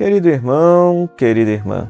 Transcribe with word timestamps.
Querido 0.00 0.30
irmão, 0.30 1.06
querida 1.14 1.50
irmã, 1.50 1.86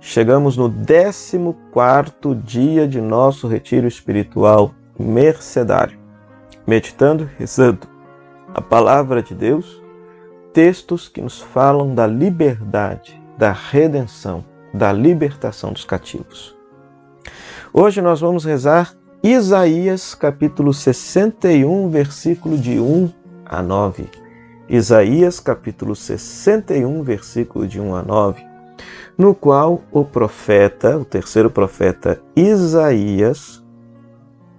chegamos 0.00 0.56
no 0.56 0.72
14 0.72 2.34
dia 2.42 2.88
de 2.88 2.98
nosso 2.98 3.46
retiro 3.46 3.86
espiritual 3.86 4.74
mercedário, 4.98 5.98
meditando, 6.66 7.28
rezando 7.38 7.86
a 8.54 8.62
palavra 8.62 9.22
de 9.22 9.34
Deus, 9.34 9.82
textos 10.54 11.08
que 11.08 11.20
nos 11.20 11.38
falam 11.38 11.94
da 11.94 12.06
liberdade, 12.06 13.22
da 13.36 13.52
redenção, 13.52 14.42
da 14.72 14.90
libertação 14.90 15.74
dos 15.74 15.84
cativos. 15.84 16.56
Hoje 17.70 18.00
nós 18.00 18.22
vamos 18.22 18.46
rezar 18.46 18.94
Isaías 19.22 20.14
capítulo 20.14 20.72
61, 20.72 21.90
versículo 21.90 22.56
de 22.56 22.80
1 22.80 23.10
a 23.44 23.62
9. 23.62 24.25
Isaías 24.68 25.38
capítulo 25.38 25.94
61, 25.94 27.00
versículo 27.04 27.68
de 27.68 27.80
1 27.80 27.94
a 27.94 28.02
9, 28.02 28.44
no 29.16 29.32
qual 29.32 29.84
o 29.92 30.04
profeta, 30.04 30.98
o 30.98 31.04
terceiro 31.04 31.48
profeta 31.48 32.20
Isaías, 32.34 33.64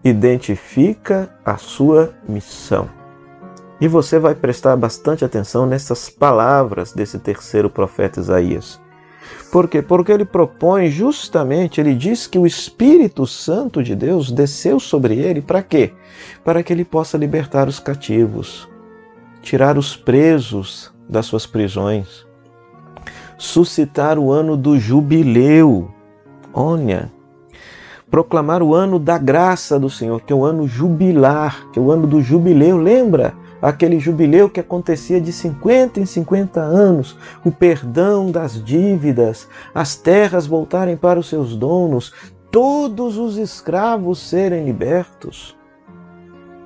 identifica 0.02 1.30
a 1.44 1.58
sua 1.58 2.14
missão. 2.28 2.90
E 3.82 3.88
você 3.88 4.18
vai 4.18 4.34
prestar 4.34 4.78
bastante 4.78 5.26
atenção 5.26 5.66
nessas 5.66 6.10
palavras 6.10 6.94
desse 6.94 7.20
terceiro 7.20 7.70
profeta 7.70 8.22
Isaías. 8.22 8.80
Por 9.52 9.68
quê? 9.68 9.82
Porque 9.82 10.14
ele 10.14 10.24
propõe 10.24 10.90
justamente, 10.90 11.82
ele 11.82 11.94
diz 11.94 12.28
que 12.28 12.40
o 12.40 12.48
Espírito 12.48 13.28
Santo 13.28 13.84
de 13.84 13.94
Deus 13.94 14.32
desceu 14.32 14.80
sobre 14.80 15.18
ele 15.18 15.42
para 15.42 15.62
quê? 15.62 15.92
Para 16.46 16.64
que 16.64 16.72
ele 16.72 16.86
possa 16.86 17.18
libertar 17.18 17.68
os 17.68 17.78
cativos, 17.78 18.70
tirar 19.48 19.78
os 19.78 19.96
presos 19.96 20.94
das 21.08 21.26
suas 21.26 21.46
prisões, 21.46 22.28
suscitar 23.38 24.20
o 24.20 24.30
ano 24.30 24.58
do 24.58 24.78
jubileu. 24.78 25.90
Olha, 26.54 27.10
proclamar 28.12 28.62
o 28.62 28.76
ano 28.76 29.00
da 29.00 29.18
graça 29.18 29.80
do 29.80 29.90
Senhor, 29.90 30.20
que 30.20 30.34
é 30.34 30.36
o 30.36 30.44
ano 30.44 30.68
jubilar, 30.68 31.72
que 31.72 31.80
é 31.80 31.82
o 31.82 31.90
ano 31.90 32.06
do 32.06 32.22
jubileu. 32.22 32.76
Lembra 32.78 33.34
aquele 33.62 34.02
jubileu 34.02 34.50
que 34.50 34.60
acontecia 34.60 35.22
de 35.22 35.32
50 35.32 36.02
em 36.02 36.06
50 36.06 36.60
anos, 36.60 37.18
o 37.46 37.50
perdão 37.50 38.30
das 38.30 38.62
dívidas, 38.62 39.48
as 39.74 39.96
terras 39.96 40.46
voltarem 40.46 40.98
para 40.98 41.22
os 41.22 41.30
seus 41.30 41.56
donos, 41.56 42.14
todos 42.52 43.18
os 43.18 43.38
escravos 43.38 44.20
serem 44.20 44.66
libertos. 44.66 45.56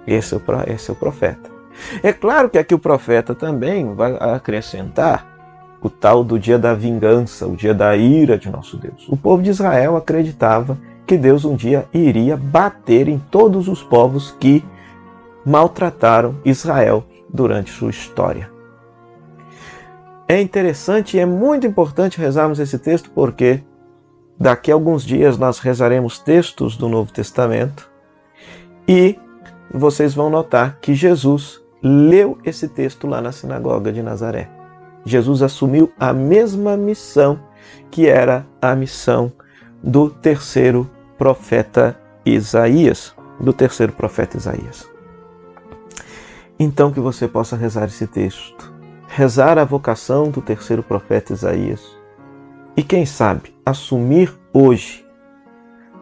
Esse 0.07 0.33
é 0.33 0.37
o, 0.37 0.41
esse 0.67 0.89
é 0.89 0.93
o 0.93 0.95
profeta. 0.95 1.60
É 2.03 2.13
claro 2.13 2.49
que 2.49 2.57
aqui 2.57 2.73
o 2.73 2.79
profeta 2.79 3.35
também 3.35 3.93
vai 3.93 4.15
acrescentar 4.19 5.27
o 5.81 5.89
tal 5.89 6.23
do 6.23 6.37
dia 6.37 6.59
da 6.59 6.73
vingança, 6.73 7.47
o 7.47 7.55
dia 7.55 7.73
da 7.73 7.95
ira 7.95 8.37
de 8.37 8.49
nosso 8.49 8.77
Deus. 8.77 9.07
O 9.09 9.17
povo 9.17 9.41
de 9.41 9.49
Israel 9.49 9.97
acreditava 9.97 10.77
que 11.05 11.17
Deus 11.17 11.43
um 11.43 11.55
dia 11.55 11.85
iria 11.93 12.37
bater 12.37 13.07
em 13.07 13.17
todos 13.17 13.67
os 13.67 13.81
povos 13.83 14.35
que 14.39 14.63
maltrataram 15.45 16.37
Israel 16.45 17.03
durante 17.27 17.71
sua 17.71 17.89
história. 17.89 18.51
É 20.27 20.39
interessante 20.39 21.17
e 21.17 21.19
é 21.19 21.25
muito 21.25 21.67
importante 21.67 22.19
rezarmos 22.19 22.59
esse 22.59 22.79
texto 22.79 23.09
porque 23.09 23.61
daqui 24.39 24.71
a 24.71 24.73
alguns 24.73 25.03
dias 25.03 25.37
nós 25.37 25.59
rezaremos 25.59 26.19
textos 26.19 26.77
do 26.77 26.87
Novo 26.87 27.11
Testamento 27.11 27.91
e 28.87 29.19
vocês 29.73 30.13
vão 30.13 30.29
notar 30.29 30.79
que 30.79 30.93
Jesus 30.93 31.60
leu 31.81 32.37
esse 32.43 32.67
texto 32.67 33.07
lá 33.07 33.21
na 33.21 33.31
sinagoga 33.31 33.91
de 33.91 34.01
Nazaré. 34.01 34.49
Jesus 35.03 35.41
assumiu 35.41 35.91
a 35.99 36.13
mesma 36.13 36.77
missão 36.77 37.39
que 37.89 38.07
era 38.07 38.45
a 38.61 38.75
missão 38.75 39.31
do 39.81 40.09
terceiro 40.09 40.89
profeta 41.17 41.97
Isaías, 42.25 43.15
do 43.39 43.51
terceiro 43.51 43.93
profeta 43.93 44.37
Isaías. 44.37 44.87
Então 46.59 46.91
que 46.91 46.99
você 46.99 47.27
possa 47.27 47.55
rezar 47.55 47.85
esse 47.85 48.05
texto, 48.05 48.71
rezar 49.07 49.57
a 49.57 49.65
vocação 49.65 50.29
do 50.29 50.41
terceiro 50.41 50.83
profeta 50.83 51.33
Isaías 51.33 51.81
e 52.77 52.83
quem 52.83 53.05
sabe 53.05 53.55
assumir 53.65 54.31
hoje 54.53 55.05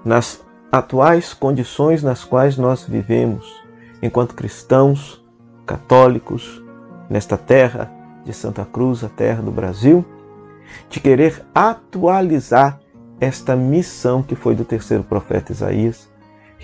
nas 0.04 0.44
atuais 0.72 1.34
condições 1.34 2.04
nas 2.04 2.24
quais 2.24 2.58
nós 2.58 2.84
vivemos 2.84 3.64
enquanto 4.02 4.36
cristãos, 4.36 5.24
católicos 5.70 6.64
nesta 7.08 7.38
terra 7.38 7.92
de 8.26 8.34
Santa 8.34 8.66
Cruz, 8.66 9.04
a 9.04 9.08
terra 9.08 9.44
do 9.44 9.52
Brasil, 9.52 10.04
de 10.90 11.00
querer 11.00 11.46
atualizar 11.54 12.80
esta 13.22 13.56
missão 13.56 14.24
que 14.24 14.34
foi 14.34 14.56
do 14.56 14.66
terceiro 14.66 15.04
profeta 15.04 15.52
Isaías, 15.52 16.10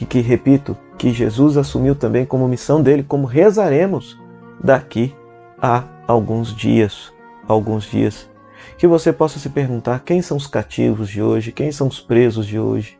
e 0.01 0.05
que, 0.05 0.21
repito, 0.21 0.75
que 0.97 1.13
Jesus 1.13 1.55
assumiu 1.55 1.93
também 1.93 2.25
como 2.25 2.47
missão 2.47 2.81
dele, 2.81 3.03
como 3.03 3.27
rezaremos 3.27 4.19
daqui 4.59 5.15
a 5.61 5.83
alguns 6.07 6.53
dias, 6.53 7.13
alguns 7.47 7.83
dias. 7.83 8.27
Que 8.75 8.87
você 8.87 9.13
possa 9.13 9.37
se 9.37 9.49
perguntar 9.49 9.99
quem 10.03 10.19
são 10.19 10.35
os 10.35 10.47
cativos 10.47 11.09
de 11.09 11.21
hoje, 11.21 11.51
quem 11.51 11.71
são 11.71 11.87
os 11.87 12.01
presos 12.01 12.47
de 12.47 12.59
hoje, 12.59 12.99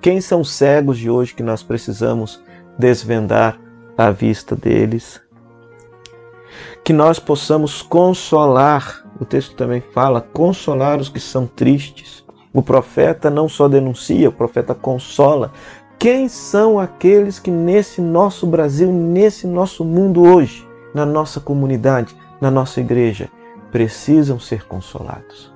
quem 0.00 0.20
são 0.20 0.40
os 0.40 0.52
cegos 0.52 0.98
de 0.98 1.08
hoje 1.08 1.32
que 1.32 1.44
nós 1.44 1.62
precisamos 1.62 2.42
desvendar 2.76 3.58
à 3.96 4.10
vista 4.10 4.56
deles 4.56 5.23
que 6.82 6.92
nós 6.92 7.18
possamos 7.18 7.82
consolar. 7.82 9.04
O 9.20 9.24
texto 9.24 9.54
também 9.54 9.80
fala, 9.80 10.20
consolar 10.20 10.98
os 11.00 11.08
que 11.08 11.20
são 11.20 11.46
tristes. 11.46 12.24
O 12.52 12.62
profeta 12.62 13.30
não 13.30 13.48
só 13.48 13.68
denuncia, 13.68 14.28
o 14.28 14.32
profeta 14.32 14.74
consola. 14.74 15.52
Quem 15.98 16.28
são 16.28 16.78
aqueles 16.78 17.38
que 17.38 17.50
nesse 17.50 18.00
nosso 18.00 18.46
Brasil, 18.46 18.92
nesse 18.92 19.46
nosso 19.46 19.84
mundo 19.84 20.22
hoje, 20.22 20.66
na 20.94 21.06
nossa 21.06 21.40
comunidade, 21.40 22.14
na 22.40 22.50
nossa 22.50 22.80
igreja, 22.80 23.28
precisam 23.72 24.38
ser 24.38 24.66
consolados? 24.66 25.52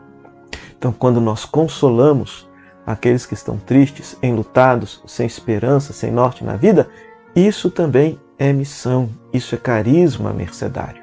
Então, 0.77 0.93
quando 0.93 1.21
nós 1.21 1.45
consolamos 1.45 2.49
aqueles 2.87 3.27
que 3.27 3.35
estão 3.35 3.59
tristes, 3.59 4.17
enlutados, 4.23 5.03
sem 5.07 5.27
esperança, 5.27 5.93
sem 5.93 6.11
norte 6.11 6.43
na 6.43 6.57
vida, 6.57 6.89
isso 7.35 7.71
também 7.71 8.19
é 8.39 8.53
missão, 8.53 9.11
isso 9.33 9.55
é 9.55 9.59
carisma 9.59 10.33
mercedário. 10.33 11.03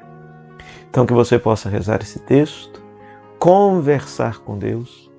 Então, 0.88 1.04
que 1.04 1.12
você 1.12 1.38
possa 1.38 1.68
rezar 1.68 2.00
esse 2.00 2.18
texto, 2.20 2.82
conversar 3.38 4.38
com 4.38 4.58
Deus, 4.58 5.10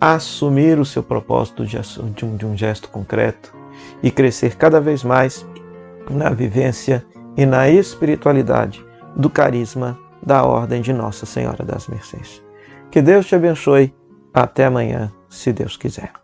assumir 0.00 0.78
o 0.78 0.84
seu 0.84 1.02
propósito 1.02 1.64
de 1.64 1.78
um, 2.24 2.36
de 2.36 2.44
um 2.44 2.56
gesto 2.56 2.90
concreto 2.90 3.54
e 4.02 4.10
crescer 4.10 4.56
cada 4.56 4.80
vez 4.80 5.02
mais 5.02 5.46
na 6.10 6.30
vivência 6.30 7.04
e 7.36 7.46
na 7.46 7.68
espiritualidade 7.70 8.84
do 9.16 9.30
carisma 9.30 9.98
da 10.22 10.44
Ordem 10.44 10.82
de 10.82 10.92
Nossa 10.92 11.24
Senhora 11.24 11.64
das 11.64 11.88
Mercês. 11.88 12.42
Que 12.90 13.00
Deus 13.00 13.26
te 13.26 13.34
abençoe. 13.34 13.94
Até 14.32 14.64
amanhã, 14.64 15.12
se 15.28 15.52
Deus 15.52 15.76
quiser. 15.76 16.23